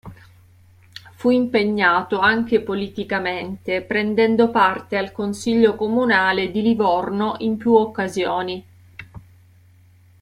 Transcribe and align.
Fu 1.17 1.29
impegnato 1.29 2.17
anche 2.17 2.61
politicamente, 2.61 3.83
prendendo 3.83 4.49
parte 4.49 4.97
al 4.97 5.11
consiglio 5.11 5.75
comunale 5.75 6.49
di 6.49 6.63
Livorno 6.63 7.35
in 7.41 7.55
più 7.57 7.73
occasioni. 7.75 8.65